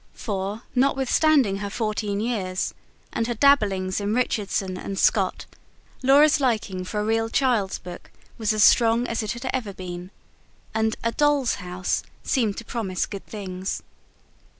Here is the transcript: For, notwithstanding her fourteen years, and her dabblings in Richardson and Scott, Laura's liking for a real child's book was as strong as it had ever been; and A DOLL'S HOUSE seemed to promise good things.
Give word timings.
For, 0.15 0.63
notwithstanding 0.73 1.57
her 1.57 1.69
fourteen 1.69 2.19
years, 2.21 2.73
and 3.13 3.27
her 3.27 3.35
dabblings 3.35 4.01
in 4.01 4.15
Richardson 4.15 4.75
and 4.75 4.97
Scott, 4.97 5.45
Laura's 6.01 6.39
liking 6.39 6.83
for 6.83 7.01
a 7.01 7.03
real 7.05 7.29
child's 7.29 7.77
book 7.77 8.09
was 8.39 8.51
as 8.51 8.63
strong 8.63 9.05
as 9.05 9.21
it 9.21 9.33
had 9.33 9.47
ever 9.53 9.73
been; 9.73 10.09
and 10.73 10.95
A 11.03 11.11
DOLL'S 11.11 11.53
HOUSE 11.61 12.01
seemed 12.23 12.57
to 12.57 12.65
promise 12.65 13.05
good 13.05 13.27
things. 13.27 13.83